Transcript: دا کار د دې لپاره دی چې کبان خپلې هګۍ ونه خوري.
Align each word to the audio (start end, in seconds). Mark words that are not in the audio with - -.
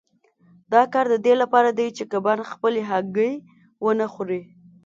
دا 0.73 0.81
کار 0.93 1.05
د 1.13 1.15
دې 1.25 1.33
لپاره 1.41 1.69
دی 1.79 1.87
چې 1.97 2.03
کبان 2.11 2.39
خپلې 2.51 2.81
هګۍ 2.89 3.33
ونه 3.85 4.05
خوري. 4.13 4.41